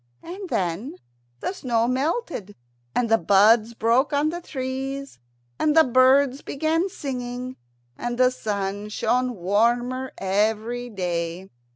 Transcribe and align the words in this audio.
And 0.23 0.49
then 0.49 0.95
the 1.41 1.53
snow 1.53 1.87
melted, 1.87 2.55
and 2.95 3.07
the 3.07 3.19
buds 3.19 3.75
broke 3.75 4.11
on 4.13 4.29
the 4.29 4.41
trees, 4.41 5.19
and 5.59 5.77
the 5.77 5.83
birds 5.83 6.41
began 6.41 6.89
singing, 6.89 7.55
and 7.99 8.17
the 8.17 8.31
sun 8.31 8.89
shone 8.89 9.35
warmer 9.35 10.11
every 10.17 10.89
dry. 10.89 11.49